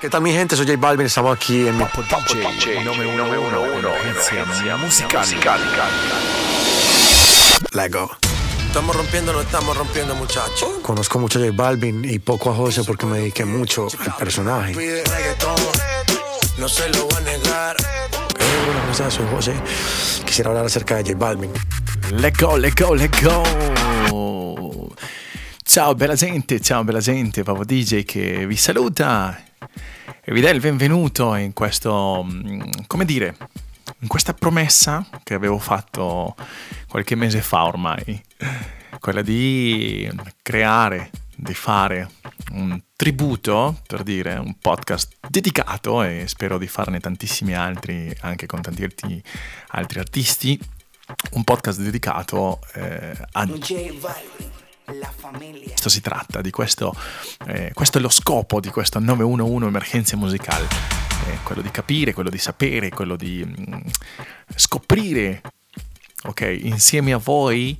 [0.00, 0.54] ¿Qué tal mi gente?
[0.54, 5.26] Soy J Balvin, estamos aquí en mi Papo DJ, 911, emergencia musical.
[7.72, 8.08] Let's go.
[8.68, 10.68] Estamos rompiendo, no estamos rompiendo, muchachos.
[10.82, 14.72] Conozco mucho a J Balvin y poco a José porque me dediqué mucho al personaje.
[16.58, 17.76] No se lo voy a negar.
[18.38, 19.14] Bueno, ¿cómo estás?
[19.14, 19.54] Soy José.
[20.24, 21.50] Quisiera hablar acerca de J Balvin.
[22.12, 23.42] Let's go, let's go, let's go.
[25.64, 29.42] Ciao bella gente, ciao bella gente, Papo DJ che vi saluta
[30.28, 33.34] e vi dà il benvenuto in questo, mm, come dire,
[34.00, 36.36] in questa promessa che avevo fatto
[36.86, 38.22] qualche mese fa ormai,
[39.00, 40.06] quella di
[40.42, 42.10] creare, di fare
[42.52, 48.60] un tributo, per dire, un podcast dedicato e spero di farne tantissimi altri anche con
[48.60, 49.22] tanti altri-
[49.68, 50.60] altri artisti
[51.32, 54.50] un podcast dedicato eh, a J Balvin,
[54.94, 55.68] la familia.
[55.68, 56.94] questo si tratta, di questo,
[57.46, 60.66] eh, questo è lo scopo di questo 911 Emergenze Musicale,
[61.26, 63.80] eh, quello di capire, quello di sapere, quello di mm,
[64.54, 65.42] scoprire,
[66.24, 67.78] ok, insieme a voi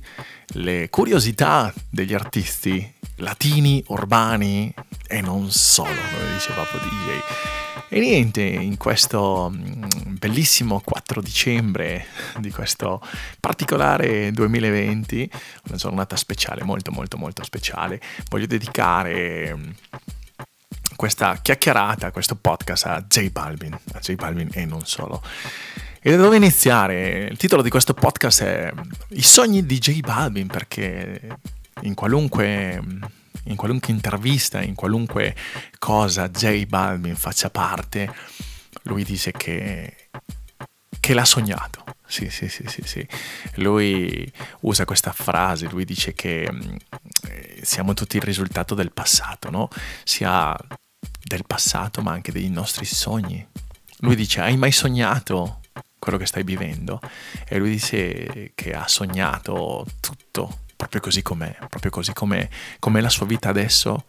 [0.53, 4.73] le curiosità degli artisti latini, urbani
[5.07, 7.68] e non solo, come diceva DJ.
[7.91, 12.05] E niente, in questo mm, bellissimo 4 dicembre
[12.37, 13.01] di questo
[13.39, 15.29] particolare 2020,
[15.69, 19.69] una giornata speciale, molto molto molto speciale, voglio dedicare mm,
[20.95, 25.23] questa chiacchierata, questo podcast a J Balvin, a J Balvin e non solo.
[25.99, 27.27] E da dove iniziare?
[27.31, 28.71] Il titolo di questo podcast è
[29.09, 31.37] I sogni di J Balvin, perché
[31.81, 32.83] in qualunque,
[33.45, 35.35] in qualunque intervista, in qualunque
[35.77, 38.13] cosa J Balvin faccia parte,
[38.83, 40.09] lui dice che,
[40.99, 41.83] che l'ha sognato.
[42.05, 43.07] Sì, sì, sì, sì, sì.
[43.55, 46.51] Lui usa questa frase, lui dice che
[47.27, 49.69] eh, siamo tutti il risultato del passato, no?
[50.03, 50.55] Sia
[51.23, 53.45] del passato ma anche dei nostri sogni.
[53.99, 55.59] Lui dice, hai mai sognato
[55.99, 56.99] quello che stai vivendo?
[57.47, 62.47] E lui dice che ha sognato tutto, proprio così com'è, proprio così com'è,
[62.79, 64.05] com'è la sua vita adesso.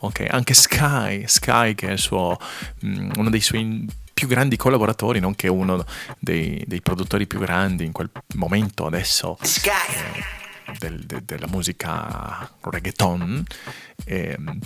[0.00, 2.38] Ok, anche Sky, Sky che è il suo,
[2.84, 5.82] mm, uno dei suoi più grandi collaboratori, nonché uno
[6.18, 9.72] dei, dei produttori più grandi in quel momento adesso Sky.
[10.78, 13.42] del- de- della musica reggaeton,
[14.04, 14.58] ehm,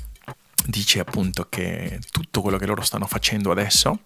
[0.67, 4.01] dice appunto che tutto quello che loro stanno facendo adesso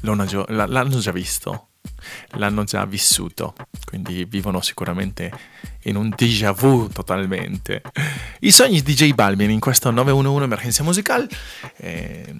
[0.00, 1.68] l'hanno già visto,
[2.32, 3.54] l'hanno già vissuto,
[3.84, 5.30] quindi vivono sicuramente
[5.84, 7.82] in un déjà vu totalmente.
[8.40, 11.28] I sogni di J Balvin in questo 911 Emergenza Musicale,
[11.76, 12.34] eh,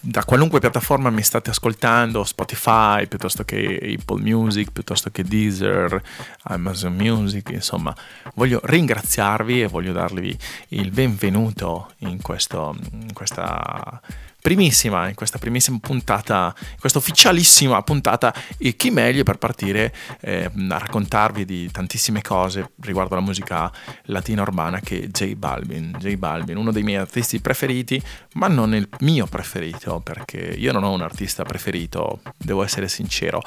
[0.00, 6.00] da qualunque piattaforma mi state ascoltando, Spotify, piuttosto che Apple Music, piuttosto che Deezer,
[6.44, 7.94] Amazon Music, insomma,
[8.34, 10.36] voglio ringraziarvi e voglio darvi
[10.68, 14.00] il benvenuto in, questo, in questa
[14.42, 20.50] primissima, in questa primissima puntata, in questa ufficialissima puntata, e chi meglio per partire eh,
[20.68, 23.72] a raccontarvi di tantissime cose riguardo alla musica
[24.06, 25.96] latina urbana che J Balvin.
[25.96, 28.02] J Balvin, uno dei miei artisti preferiti,
[28.34, 33.40] ma non il mio preferito, perché io non ho un artista preferito, devo essere sincero.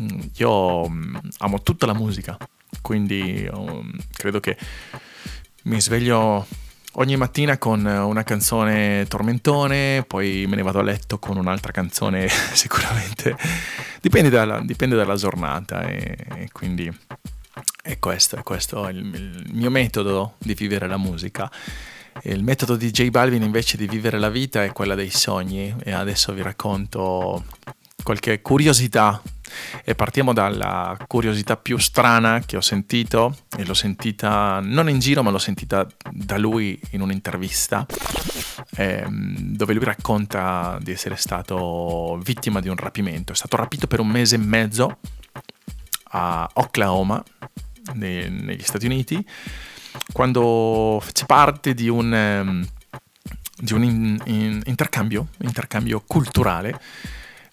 [0.00, 2.38] Mm, Io mm, amo tutta la musica,
[2.80, 4.56] quindi um, credo che
[5.64, 6.46] mi sveglio
[6.92, 12.28] ogni mattina con una canzone tormentone, poi me ne vado a letto con un'altra canzone
[12.52, 13.36] sicuramente.
[14.00, 16.92] Dipende dalla, dipende dalla giornata e, e quindi
[17.82, 21.50] è questo, è questo il, il mio metodo di vivere la musica.
[22.24, 25.92] Il metodo di J Balvin invece di vivere la vita è quella dei sogni e
[25.92, 27.42] adesso vi racconto
[28.02, 29.20] qualche curiosità
[29.84, 35.22] e partiamo dalla curiosità più strana che ho sentito e l'ho sentita non in giro
[35.22, 37.86] ma l'ho sentita da lui in un'intervista
[38.76, 43.32] ehm, dove lui racconta di essere stato vittima di un rapimento.
[43.32, 44.98] È stato rapito per un mese e mezzo
[46.14, 47.22] a Oklahoma
[47.94, 49.24] ne- negli Stati Uniti
[50.12, 52.66] quando fece parte di un, ehm,
[53.58, 56.80] di un in- in- intercambio, intercambio culturale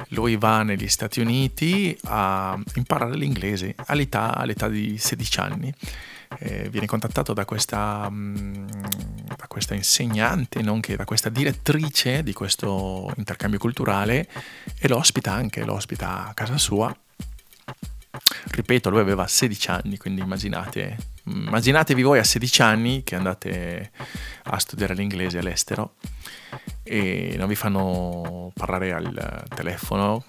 [0.10, 5.74] lui va negli Stati Uniti a imparare l'inglese all'età, all'età di 16 anni.
[6.40, 8.68] Eh, viene contattato da questa, mm,
[9.36, 14.30] da questa insegnante, nonché da questa direttrice di questo intercambio culturale
[14.78, 16.96] e lo ospita anche, lo ospita a casa sua.
[18.52, 23.92] Ripeto, lui aveva 16 anni, quindi immaginate, immaginatevi voi a 16 anni che andate
[24.44, 25.96] a studiare l'inglese all'estero
[26.84, 30.26] e non vi fanno parlare al telefono,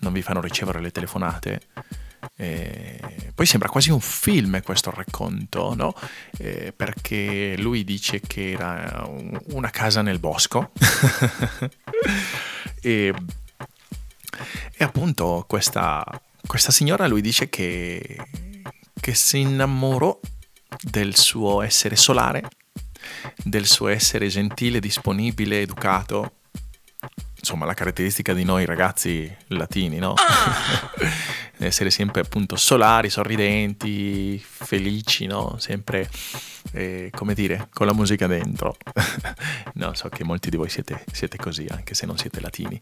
[0.00, 1.60] non vi fanno ricevere le telefonate,
[2.36, 5.92] Eh, poi sembra quasi un film questo racconto, no?
[6.38, 10.70] Eh, perché lui dice che era un, una casa nel bosco
[12.80, 13.12] e,
[14.76, 16.04] e, appunto questa,
[16.46, 18.16] questa, signora lui dice che,
[19.00, 20.18] che si innamorò
[20.80, 22.48] del suo essere solare,
[23.42, 26.36] del suo essere gentile, disponibile, educato
[27.42, 30.14] insomma la caratteristica di noi ragazzi latini, no?
[31.62, 31.66] Ah!
[31.66, 35.56] Essere sempre appunto solari, sorridenti, felici, no?
[35.58, 36.08] Sempre,
[36.72, 38.76] eh, come dire, con la musica dentro.
[39.74, 42.78] no, so che molti di voi siete, siete così, anche se non siete latini.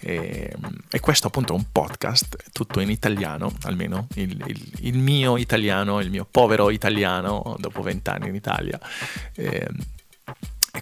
[0.00, 0.54] E,
[0.90, 6.00] e, questo appunto è un podcast tutto in italiano, almeno il, il, il mio italiano,
[6.00, 8.78] il mio povero italiano dopo vent'anni in Italia.
[9.34, 9.68] Eh,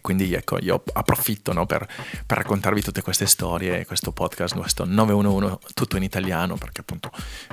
[0.02, 1.86] quindi ecco, io approfitto no, per,
[2.26, 7.10] per, raccontarvi tutte queste storie, questo podcast, questo 911, tutto in italiano, perché appunto,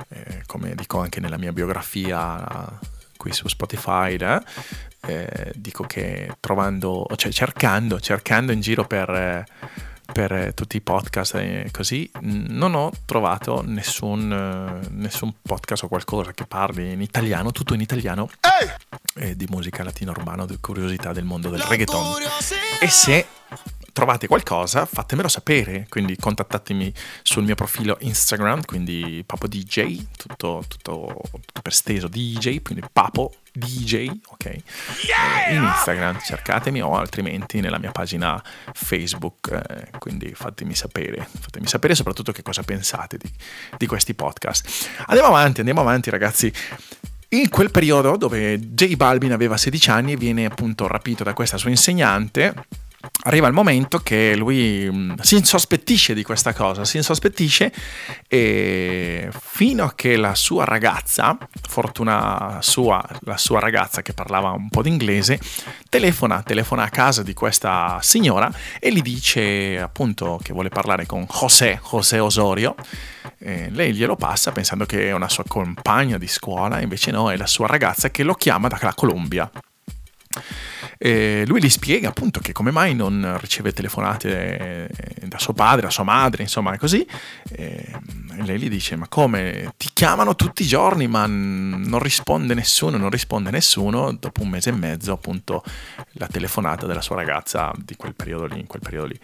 [0.08, 2.78] eh, come dico anche nella mia biografia
[3.16, 4.42] qui su Spotify, eh,
[5.06, 9.88] eh, dico che trovando, cioè cercando, cercando in giro per...
[10.10, 15.84] Eh, per eh, tutti i podcast e così, non ho trovato nessun, eh, nessun, podcast
[15.84, 18.28] o qualcosa che parli in italiano, tutto in italiano,
[19.14, 22.16] eh, di musica latino-urbana, di curiosità del mondo del reggaeton.
[22.80, 23.26] E se
[24.00, 26.90] trovate qualcosa, fatemelo sapere, quindi contattatemi
[27.22, 33.34] sul mio profilo Instagram, quindi Papo DJ, tutto, tutto, tutto per steso DJ, quindi Papo
[33.52, 34.56] DJ, ok?
[35.06, 35.54] Yeah!
[35.54, 38.42] In Instagram cercatemi o altrimenti nella mia pagina
[38.72, 43.30] Facebook, eh, quindi fatemi sapere, fatemi sapere soprattutto che cosa pensate di,
[43.76, 44.66] di questi podcast.
[45.08, 46.50] Andiamo avanti, andiamo avanti ragazzi.
[47.32, 51.68] In quel periodo dove J Balvin aveva 16 anni viene appunto rapito da questa sua
[51.68, 52.54] insegnante
[53.24, 57.72] arriva il momento che lui mm, si insospettisce di questa cosa, si insospettisce
[58.28, 61.36] e fino a che la sua ragazza,
[61.68, 65.40] fortuna sua, la sua ragazza che parlava un po' d'inglese,
[65.88, 71.26] telefona, telefona a casa di questa signora e gli dice appunto che vuole parlare con
[71.28, 72.74] José, José Osorio.
[73.38, 77.36] E lei glielo passa pensando che è una sua compagna di scuola, invece no, è
[77.36, 79.50] la sua ragazza che lo chiama dalla Colombia.
[80.96, 85.82] E lui gli spiega appunto che come mai non riceve telefonate eh, da suo padre,
[85.82, 87.04] da sua madre, insomma, così.
[87.50, 87.92] E
[88.36, 89.72] lei gli dice: Ma come?
[89.76, 94.12] Ti chiamano tutti i giorni, ma non risponde nessuno, non risponde nessuno.
[94.12, 95.64] Dopo un mese e mezzo, appunto,
[96.12, 99.18] la telefonata della sua ragazza di quel periodo lì, in quel periodo lì.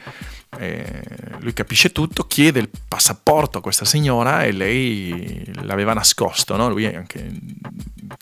[0.59, 1.03] E
[1.39, 6.69] lui capisce tutto, chiede il passaporto a questa signora e lei l'aveva nascosto, no?
[6.69, 7.31] Lui anche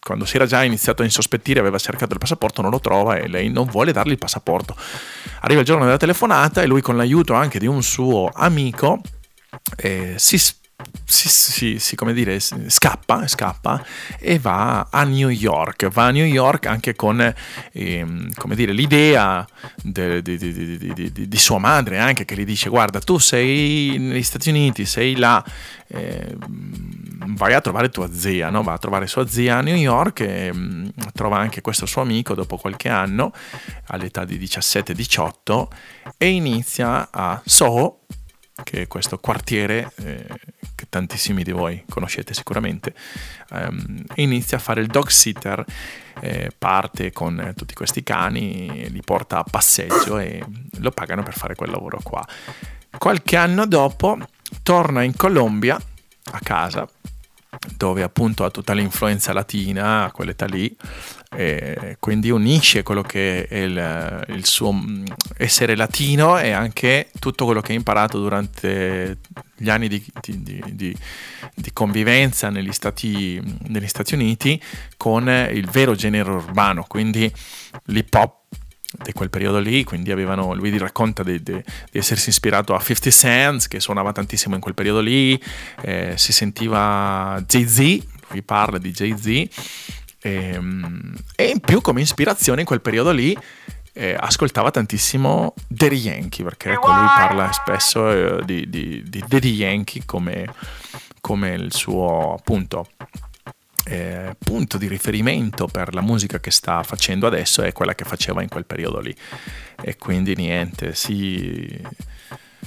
[0.05, 3.27] quando si era già iniziato a insospettire aveva cercato il passaporto, non lo trova e
[3.27, 4.77] lei non vuole dargli il passaporto.
[5.41, 9.01] Arriva il giorno della telefonata e lui con l'aiuto anche di un suo amico
[9.77, 10.37] eh, si
[11.05, 13.85] si, si, si, come dire, scappa, scappa
[14.19, 15.89] e va a New York.
[15.89, 17.35] Va a New York anche con
[17.73, 19.47] ehm, come dire, l'idea
[19.83, 24.51] de, de, de, di sua madre, anche che gli dice: Guarda, tu sei negli Stati
[24.51, 25.45] Uniti, sei là.
[25.87, 26.37] Eh,
[27.29, 28.63] vai a trovare tua zia, no?
[28.63, 32.03] va a trovare sua zia a New York e mh, mm, trova anche questo suo
[32.03, 33.33] amico dopo qualche anno,
[33.87, 35.69] all'età di 17-18,
[36.17, 38.01] e inizia a Soho,
[38.63, 40.27] che è questo quartiere eh,
[40.75, 42.95] che tantissimi di voi conoscete sicuramente,
[43.51, 45.65] ehm, inizia a fare il dog sitter,
[46.21, 50.45] eh, parte con eh, tutti questi cani, li porta a passeggio e
[50.79, 52.25] lo pagano per fare quel lavoro qua.
[52.97, 54.19] Qualche anno dopo
[54.63, 56.89] torna in Colombia a casa
[57.77, 60.75] dove appunto ha tutta l'influenza latina quell'età lì,
[61.37, 65.05] e quindi unisce quello che è il, il, suo mm,
[65.37, 69.19] essere latino e anche tutto quello che ha imparato durante
[69.57, 70.97] gli anni di, di, di,
[71.55, 74.61] di convivenza negli Stati, negli Stati Uniti
[74.97, 77.33] con il vero genere urbano, quindi
[77.87, 78.43] l'hip hop
[79.03, 81.53] di quel periodo lì, quindi avevano, lui racconta di, di,
[81.91, 85.41] di, essersi ispirato a 50 Cent che suonava tantissimo in quel periodo lì,
[85.83, 87.79] eh, si sentiva Jay-Z,
[88.29, 89.49] lui parla di Jay-Z e,
[90.21, 93.37] ehm, e in più come ispirazione in quel periodo lì
[93.95, 99.53] eh, ascoltava tantissimo Daddy Yankee perché ecco, lui parla spesso eh, di, di, di Daddy
[99.53, 100.47] Yankee come,
[101.21, 102.89] come il suo appunto
[103.85, 108.43] eh, punto di riferimento per la musica che sta facendo adesso è quella che faceva
[108.43, 109.15] in quel periodo lì.
[109.81, 111.81] E quindi niente, si,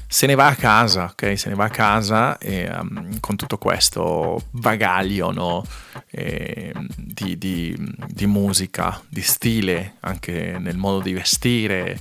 [0.07, 1.37] se ne va a casa, ok?
[1.37, 5.65] Se ne va a casa e, um, con tutto questo bagaglio no?
[6.09, 11.99] e, di, di, di, musica, di stile, anche nel modo di vestire.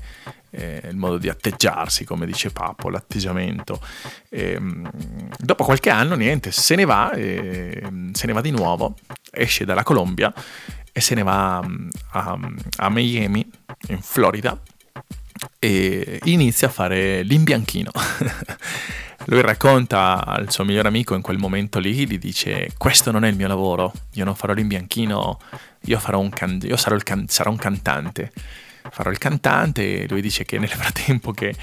[0.50, 3.80] eh, il modo di atteggiarsi, come dice Papo, l'atteggiamento.
[4.30, 4.58] E,
[5.38, 8.96] dopo qualche anno, niente, se ne va, se ne va di nuovo,
[9.32, 10.32] esce dalla Colombia
[10.92, 12.38] e se ne va a,
[12.76, 13.46] a Miami,
[13.88, 14.58] in Florida,
[15.58, 17.90] e inizia a fare l'imbianchino.
[19.26, 23.28] Lui racconta al suo migliore amico in quel momento lì, gli dice questo non è
[23.28, 25.40] il mio lavoro, io non farò l'imbianchino,
[25.86, 28.32] io, farò un can- io sarò, can- sarò un cantante
[28.90, 31.54] farò il cantante e lui dice che nel frattempo che,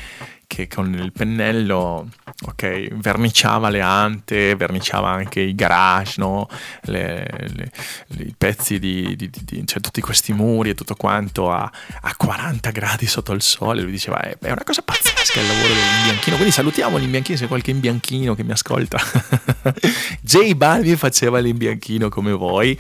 [0.47, 2.09] che con il pennello
[2.45, 6.47] ok, verniciava le ante, verniciava anche i garage, no?
[6.83, 7.71] le, le,
[8.17, 11.69] i pezzi di, di, di, cioè tutti questi muri e tutto quanto a,
[12.01, 13.81] a 40 gradi sotto il sole.
[13.81, 16.35] Lui diceva: è, è una cosa pazzesca il lavoro dell'imbianchino.
[16.35, 18.99] Quindi salutiamo l'imbianchino se qualche imbianchino che mi ascolta.
[20.21, 22.77] J Balvin faceva l'imbianchino come voi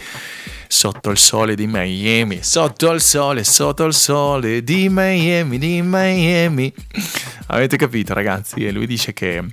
[0.73, 6.73] sotto il sole di Miami, sotto il sole, sotto il sole di Miami, di Miami.
[7.47, 8.65] Avete capito ragazzi?
[8.65, 9.45] E lui dice che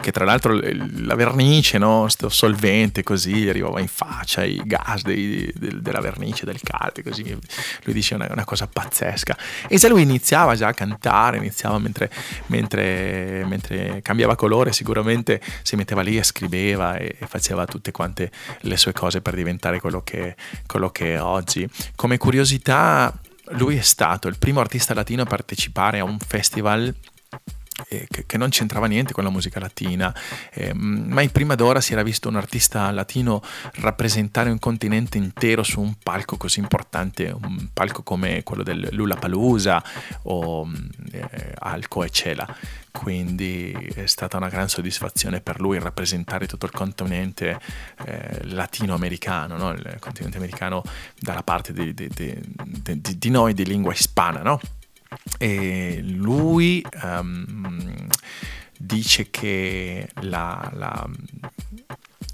[0.00, 2.08] che tra l'altro la vernice, no?
[2.08, 7.36] sto solvente così, arrivava in faccia i gas dei, de, della vernice, del caldo, così
[7.84, 9.36] lui dice una, una, cosa pazzesca.
[9.66, 12.10] E già lui iniziava già a cantare, iniziava mentre,
[12.46, 18.30] mentre, mentre, cambiava colore, sicuramente si metteva lì e scriveva e, e, faceva tutte quante
[18.60, 20.36] le sue cose per diventare quello che,
[20.66, 21.68] quello che è oggi.
[21.96, 23.12] Come curiosità,
[23.52, 26.94] lui è stato il primo artista latino a partecipare a un festival
[27.86, 30.14] che, che, non c'entrava niente con la musica latina.
[30.52, 33.42] Eh, mai prima d'ora si era visto un artista latino
[33.74, 39.82] rappresentare un continente intero su un palco così importante, un palco come quello del Lullapalooza
[40.24, 40.68] o
[41.12, 42.56] eh, al Coachella.
[42.90, 47.60] Quindi è stata una gran soddisfazione per lui rappresentare tutto il continente
[48.04, 49.70] eh, latinoamericano, no?
[49.70, 50.82] il continente americano
[51.16, 54.42] dalla parte di, di, di, di noi di lingua ispana.
[54.42, 54.60] No?
[55.38, 58.08] E lui um,
[58.78, 61.08] dice che la, la,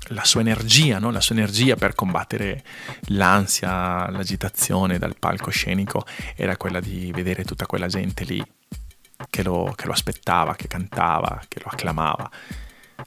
[0.08, 1.10] la sua energia, no?
[1.10, 2.62] la sua energia per combattere
[3.08, 8.44] l'ansia, l'agitazione dal palcoscenico era quella di vedere tutta quella gente lì
[9.30, 12.30] che lo, che lo aspettava, che cantava, che lo acclamava.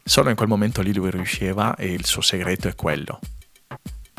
[0.03, 3.19] Solo in quel momento lì lui riusciva e il suo segreto è quello,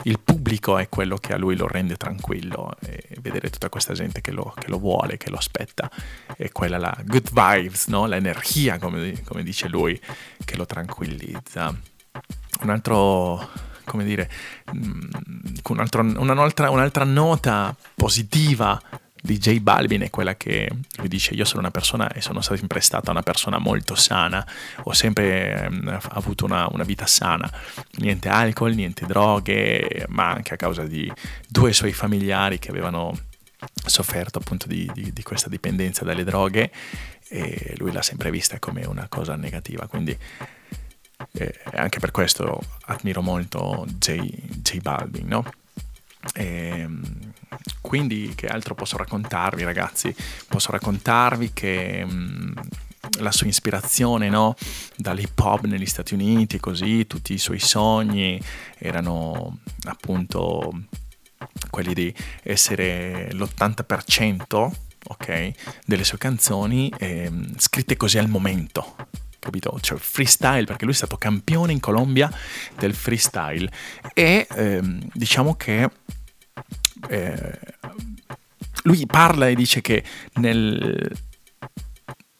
[0.04, 4.20] il pubblico è quello che a lui lo rende tranquillo e vedere tutta questa gente
[4.20, 5.90] che lo, che lo vuole, che lo aspetta,
[6.36, 8.06] è quella la good vibes, no?
[8.06, 10.00] l'energia, come, come dice lui,
[10.44, 11.74] che lo tranquillizza.
[12.60, 13.50] Un altro,
[13.84, 14.30] come dire,
[14.74, 15.00] mm,
[15.68, 18.80] un altro, un'altra, un'altra nota positiva
[19.20, 22.80] di J Balvin è quella che lui dice io sono una persona e sono sempre
[22.80, 24.46] stata una persona molto sana,
[24.84, 27.50] ho sempre ehm, avuto una, una, vita sana,
[27.96, 31.10] niente alcol, niente droghe, ma anche a causa di
[31.48, 33.16] due suoi familiari che avevano
[33.86, 36.70] sofferto appunto di, di, di questa dipendenza dalle droghe
[37.28, 40.16] e lui l'ha sempre vista come una cosa negativa, quindi
[41.32, 44.18] eh, anche per questo ammiro molto J,
[44.62, 45.44] J Balvin, no?
[46.34, 47.02] E, ehm,
[47.80, 50.14] quindi che altro posso raccontarvi ragazzi?
[50.46, 52.56] Posso raccontarvi che mm,
[53.20, 54.54] la sua ispirazione no?
[54.96, 58.40] dall'hip hop negli Stati Uniti, così tutti i suoi sogni
[58.78, 60.72] erano appunto
[61.70, 64.70] quelli di essere l'80%
[65.08, 68.96] okay, delle sue canzoni eh, scritte così al momento,
[69.50, 69.78] capito?
[69.80, 72.30] Cioè freestyle, perché lui è stato campione in Colombia
[72.76, 73.70] del freestyle
[74.14, 75.88] e ehm, diciamo che
[77.08, 77.58] eh,
[78.82, 81.10] lui parla e dice che nel,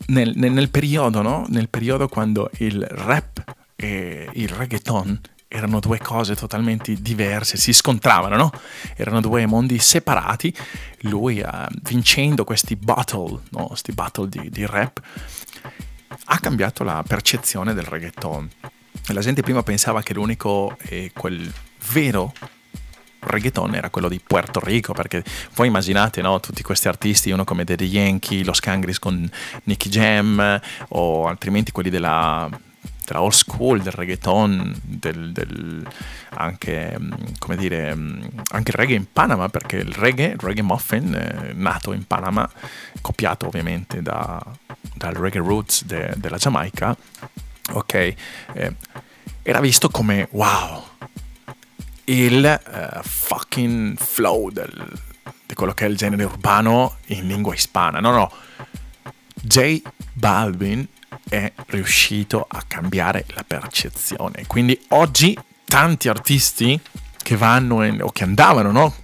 [0.07, 1.47] nel, nel, nel periodo, no?
[1.49, 3.43] Nel periodo quando il rap
[3.77, 8.53] e il reggaeton erano due cose totalmente diverse, si scontravano, no?
[8.97, 10.55] Erano due mondi separati.
[11.03, 13.67] Lui, uh, vincendo questi battle, no?
[13.69, 15.01] Questi battle di, di, rap,
[16.31, 18.49] ha cambiato la percezione del reggaeton.
[19.13, 21.51] La gente prima pensava che l'unico e quel
[21.93, 22.33] vero
[23.21, 27.65] reggaeton era quello di Puerto Rico, perché voi immaginate no, tutti questi artisti, uno come
[27.65, 29.29] Daddy Yankee, Los Cangris con
[29.65, 32.49] Nicky Jam, o altrimenti quelli della,
[33.07, 35.87] della old school, del reggaeton, del, del,
[36.35, 40.63] anche, mm, come dire, mm, anche il reggae in Panama, perché il reggae, il reggae
[40.63, 42.49] muffin, eh, nato in Panama,
[43.01, 44.39] copiato ovviamente da,
[44.95, 46.97] dal reggae roots de, della Giamaica,
[47.73, 48.75] ok, eh,
[49.43, 50.85] era visto come wow,
[52.05, 55.01] il uh, fucking flow del,
[55.47, 58.01] di quello che è il genere urbano in lingua ispana.
[58.01, 58.33] No, no.
[59.35, 59.81] J
[60.13, 60.87] Balvin
[61.29, 64.47] è riuscito a cambiare la percezione.
[64.47, 66.81] Quindi oggi tanti artisti
[67.17, 68.95] che vanno in, o che andavano, no?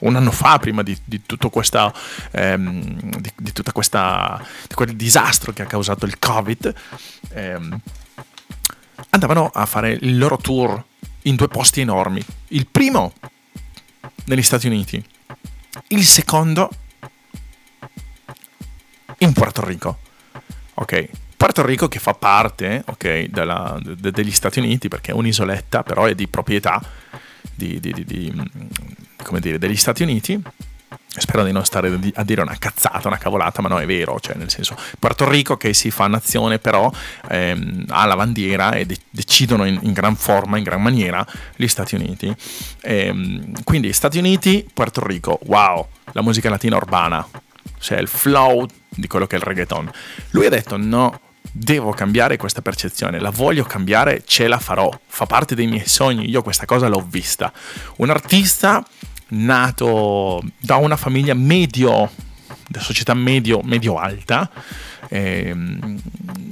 [0.00, 1.92] Un anno fa, prima di, di tutto questa,
[2.32, 6.74] ehm, di, di, tutta questa, di quel disastro che ha causato il Covid,
[7.30, 7.80] ehm,
[9.10, 10.82] andavano a fare il loro tour
[11.22, 12.22] in due posti enormi.
[12.48, 13.12] Il primo
[14.24, 15.02] negli Stati Uniti,
[15.88, 16.70] il secondo
[19.18, 19.98] in Puerto Rico.
[20.74, 25.82] Ok, Puerto Rico che fa parte okay, della, de, degli Stati Uniti perché è un'isoletta,
[25.82, 26.82] però è di proprietà
[27.54, 28.32] di, di, di,
[29.40, 30.40] dire, degli Stati Uniti.
[31.18, 34.36] Spero di non stare a dire una cazzata, una cavolata, ma no, è vero, cioè
[34.36, 36.92] nel senso, Puerto Rico che si fa nazione però
[37.30, 41.66] ehm, ha la bandiera e de- decidono in, in, gran forma, in gran maniera gli
[41.66, 42.34] Stati Uniti.
[42.82, 47.26] Ehm, quindi Stati Uniti, Puerto Rico, wow, la musica latina urbana,
[47.78, 49.90] cioè il flow di quello che è il reggaeton.
[50.30, 51.20] Lui ha detto no,
[51.52, 56.28] devo cambiare questa percezione, la voglio cambiare, ce la farò, fa parte dei miei sogni,
[56.28, 57.52] io questa cosa l'ho vista.
[57.96, 58.84] Un artista
[59.28, 62.10] nato da una famiglia medio,
[62.68, 64.50] da società medio, medio alta,
[65.08, 66.00] ehm,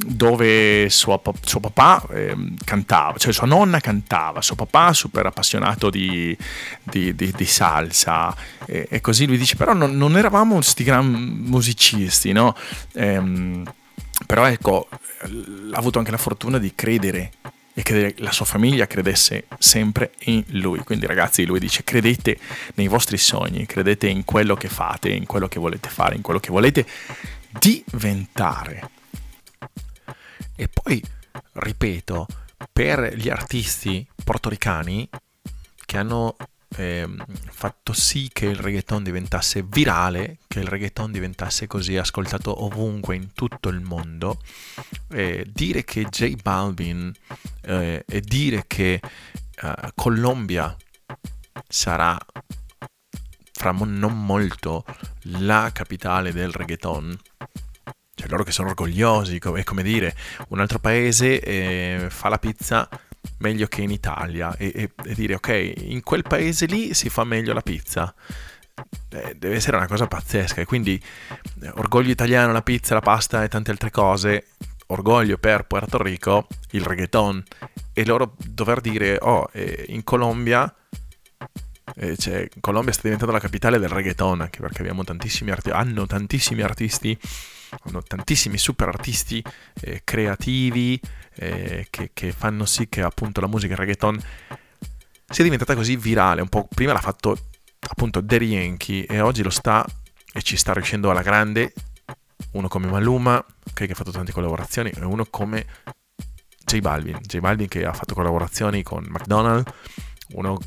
[0.07, 6.37] dove suo, suo papà ehm, cantava, cioè sua nonna cantava, suo papà super appassionato di,
[6.83, 8.35] di, di, di salsa
[8.67, 12.55] e, e, così lui dice però non, non eravamo questi gran musicisti, no?
[12.95, 13.65] Ehm,
[14.27, 17.33] però ecco, ha avuto anche la fortuna di credere
[17.75, 20.79] e che la sua famiglia credesse sempre in lui.
[20.79, 22.39] Quindi ragazzi, lui dice credete
[22.75, 26.39] nei vostri sogni, credete in quello che fate, in quello che volete fare, in quello
[26.39, 26.87] che volete
[27.59, 28.91] diventare.
[30.55, 31.03] E poi,
[31.55, 32.27] ripeto,
[32.73, 35.09] per gli artisti portoricani
[35.85, 36.37] che hanno
[36.77, 37.09] eh,
[37.51, 43.33] fatto sì che il reggaeton diventasse virale, che il reggaeton diventasse così ascoltato ovunque in
[43.33, 44.41] tutto il mondo,
[45.11, 47.13] eh, dire che J Balvin
[47.63, 49.01] eh, e dire che
[49.63, 50.77] uh, Colombia
[51.69, 52.19] sarà
[53.53, 54.85] fra non molto
[55.23, 57.19] la capitale del reggaeton
[58.15, 60.15] cioè loro che sono orgogliosi, è come dire,
[60.49, 62.89] un altro paese eh, fa la pizza
[63.45, 67.25] meglio che in Italia e, e, e, dire ok, in quel paese lì si fa
[67.25, 68.15] meglio la pizza.
[69.11, 71.01] Eh, deve essere una cosa pazzesca e quindi
[71.63, 74.47] eh, orgoglio italiano, la pizza, la pasta e tante altre cose,
[74.87, 77.43] orgoglio per Puerto Rico, il reggaeton
[77.93, 80.75] e loro dover dire oh, eh, in Colombia
[81.97, 86.07] eh, cioè, Colombia sta diventando la capitale del reggaeton anche perché abbiamo tantissimi arti- hanno
[86.07, 87.17] tantissimi artisti
[88.07, 89.43] tantissimi super artisti
[89.81, 91.01] eh, creativi
[91.37, 94.21] eh, che, che, fanno sì che appunto la musica reggaeton
[95.29, 96.41] sia diventata così virale.
[96.41, 97.37] Un po' prima l'ha fatto
[97.89, 99.85] appunto Daddy Yankee e oggi lo sta
[100.33, 101.73] e ci sta riuscendo alla grande.
[102.53, 105.67] Uno come Maluma, che ha fatto tante collaborazioni, e uno come
[106.65, 107.19] J Balvin.
[107.21, 109.73] J Balvin che ha fatto collaborazioni con McDonald's
[110.33, 110.59] uno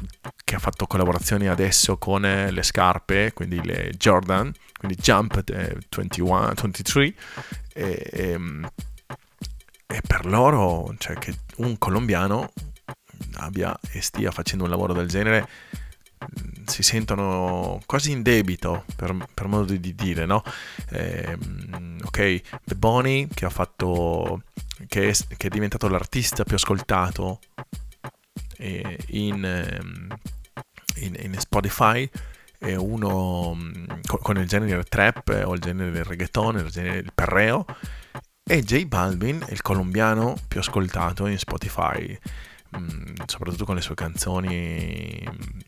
[0.43, 5.77] che ha fatto collaborazioni adesso con eh, le scarpe, quindi le Jordan, quindi Jump eh,
[5.95, 7.13] 21, 23, e,
[7.73, 8.69] e, ehm,
[9.87, 12.51] e, per loro, cioè che un colombiano
[13.35, 15.47] abbia e stia facendo un lavoro del genere,
[16.65, 20.43] si sentono quasi in debito, per, per modo di dire, no?
[20.89, 21.37] Eh,
[22.03, 24.43] ok, The Bonnie che ha fatto,
[24.87, 27.39] che è, che è diventato l'artista più ascoltato
[28.57, 30.17] in, ehm,
[30.95, 32.09] in, in Spotify
[32.59, 33.85] uno mm,
[34.21, 37.65] con il genere trap o il genere del reggaeton, il genere del perreo
[38.43, 42.17] e J Balvin il colombiano più ascoltato in Spotify
[42.77, 45.59] mm, soprattutto con le sue canzoni mm,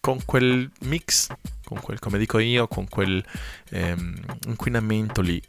[0.00, 1.28] con quel mix
[1.64, 3.22] con quel come dico io con quel
[3.70, 4.14] ehm,
[4.46, 5.42] inquinamento lì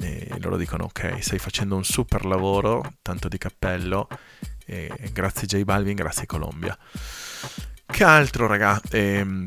[0.00, 4.06] e loro dicono ok stai facendo un super lavoro tanto di cappello
[5.12, 6.76] grazie J Balvin, grazie Colombia.
[7.90, 8.80] Che altro, raga?
[8.90, 9.46] Ehm,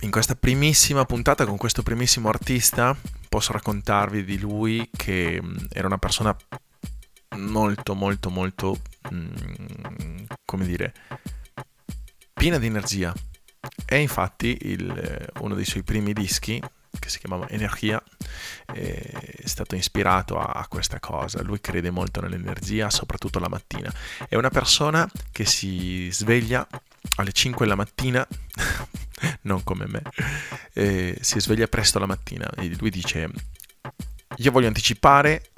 [0.00, 2.96] in questa primissima puntata con questo primissimo artista
[3.28, 6.34] posso raccontarvi di lui che mm, era una persona
[7.36, 8.78] molto, molto, molto,
[9.12, 10.94] mm, come dire,
[12.32, 13.12] piena di energia.
[13.84, 16.62] E infatti il, uno dei suoi primi dischi
[16.98, 18.02] che si chiamava Energia,
[18.72, 21.42] è stato ispirato a questa cosa.
[21.42, 23.92] Lui crede molto nell'energia, soprattutto la mattina.
[24.28, 26.66] È una persona che si sveglia
[27.16, 28.26] alle 5 della mattina,
[29.42, 30.02] non come me,
[30.74, 33.30] eh, si sveglia presto la mattina e lui dice
[34.38, 35.50] io voglio anticipare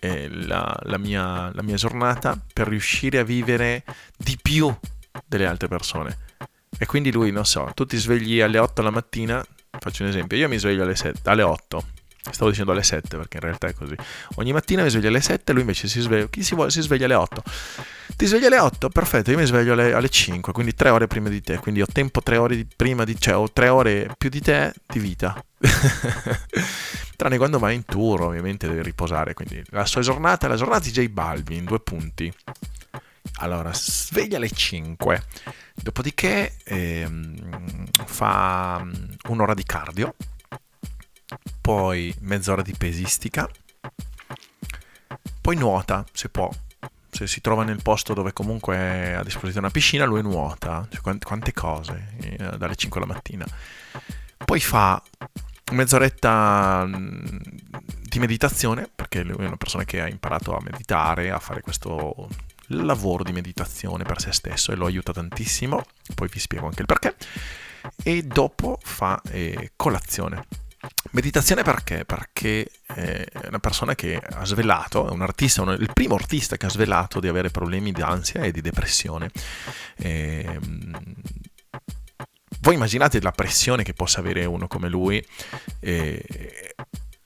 [0.00, 3.84] eh, la, la, mia, la mia giornata per riuscire a vivere
[4.16, 4.74] di più
[5.26, 6.18] delle altre persone.
[6.76, 9.44] E quindi lui, non so, tu ti svegli alle 8 la mattina,
[9.78, 11.84] faccio un esempio, io mi sveglio alle, 7, alle 8,
[12.30, 13.96] Stavo dicendo alle 7 perché in realtà è così.
[14.36, 17.06] Ogni mattina mi sveglio alle 7, lui invece si sveglia, chi si, vuole, si sveglia
[17.06, 17.42] alle 8.
[18.16, 18.88] Ti svegli alle 8?
[18.90, 21.86] Perfetto, io mi sveglio alle, alle 5, quindi 3 ore prima di te, quindi ho
[21.92, 25.44] tempo 3 ore di, prima di, cioè ho 3 ore più di te di vita.
[27.16, 30.92] Tranne quando vai in tour, ovviamente devi riposare, quindi la sua giornata, la giornata di
[30.92, 32.32] J Balvin, due punti.
[33.36, 35.22] Allora, sveglia alle 5,
[35.74, 38.86] dopodiché ehm, fa
[39.28, 40.14] un'ora di cardio,
[41.60, 43.48] poi mezz'ora di pesistica,
[45.40, 46.50] poi nuota se può.
[47.10, 50.86] Se si trova nel posto dove comunque è a disposizione una piscina, lui nuota.
[50.88, 53.44] Cioè, quante cose eh, dalle 5 alla mattina.
[54.44, 55.02] Poi fa
[55.72, 57.36] mezz'oretta mm,
[58.02, 62.28] di meditazione, perché lui è una persona che ha imparato a meditare, a fare questo
[62.68, 65.84] lavoro di meditazione per se stesso e lo aiuta tantissimo.
[66.14, 67.16] Poi vi spiego anche il perché.
[68.02, 70.46] E dopo fa eh, colazione
[71.12, 72.06] Meditazione perché?
[72.06, 76.64] Perché è una persona che ha svelato, è un artista, un, il primo artista che
[76.64, 79.30] ha svelato di avere problemi di ansia e di depressione.
[79.96, 81.02] E, ehm,
[82.60, 85.22] voi immaginate la pressione che possa avere uno come lui
[85.80, 86.74] e,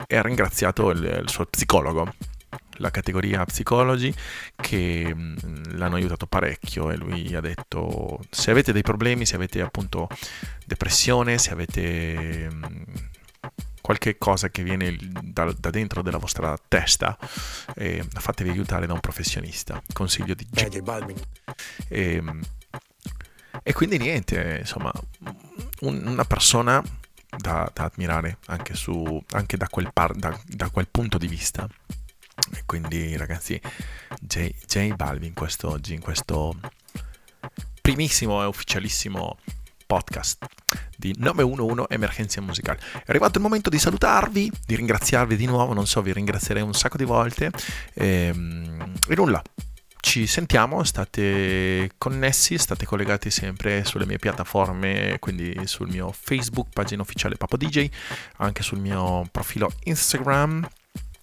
[0.05, 2.13] e ha ringraziato il, il suo psicologo
[2.79, 4.13] la categoria psicologi
[4.55, 5.15] che
[5.71, 10.07] l'hanno aiutato parecchio e lui ha detto se avete dei problemi, se avete appunto
[10.65, 12.49] depressione, se avete
[13.87, 17.17] qualche cosa che viene da, da dentro della vostra testa,
[17.73, 19.81] eh, fatevi aiutare da un professionista.
[19.93, 20.81] Consiglio di J.
[20.81, 21.15] Balvin.
[21.87, 22.21] E,
[23.63, 24.91] e quindi niente, insomma,
[25.83, 26.83] un, una persona
[27.37, 31.65] da, da, ammirare anche, su, anche da, quel par, da, da, quel punto di vista.
[32.55, 33.57] E quindi ragazzi,
[34.19, 36.59] J, J Balvin quest'oggi, in questo
[37.81, 39.37] primissimo e ufficialissimo
[39.87, 40.45] podcast
[40.95, 42.79] di 911 Emergenza Musicale.
[42.91, 46.73] È arrivato il momento di salutarvi, di ringraziarvi di nuovo, non so, vi ringrazierei un
[46.73, 47.49] sacco di volte.
[47.93, 49.41] E, ehm, e nulla,
[49.99, 57.01] ci sentiamo, state connessi, state collegati sempre sulle mie piattaforme, quindi sul mio Facebook, pagina
[57.01, 57.89] ufficiale Papo DJ,
[58.37, 60.67] anche sul mio profilo Instagram,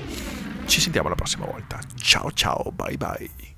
[0.66, 1.78] Ci sentiamo la prossima volta.
[1.96, 3.54] Ciao ciao, bye bye.